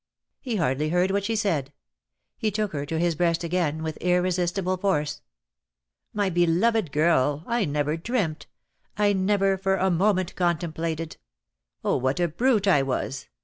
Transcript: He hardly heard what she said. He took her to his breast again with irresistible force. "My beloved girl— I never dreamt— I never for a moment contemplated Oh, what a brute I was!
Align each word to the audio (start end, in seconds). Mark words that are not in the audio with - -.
He 0.39 0.55
hardly 0.55 0.89
heard 0.89 1.11
what 1.11 1.25
she 1.25 1.35
said. 1.35 1.71
He 2.35 2.49
took 2.49 2.73
her 2.73 2.87
to 2.87 2.97
his 2.97 3.13
breast 3.13 3.43
again 3.43 3.83
with 3.83 3.97
irresistible 3.97 4.75
force. 4.77 5.21
"My 6.11 6.27
beloved 6.27 6.91
girl— 6.91 7.43
I 7.45 7.65
never 7.65 7.97
dreamt— 7.97 8.47
I 8.97 9.13
never 9.13 9.59
for 9.59 9.75
a 9.75 9.91
moment 9.91 10.35
contemplated 10.35 11.17
Oh, 11.83 11.97
what 11.97 12.19
a 12.19 12.27
brute 12.27 12.67
I 12.67 12.81
was! 12.81 13.27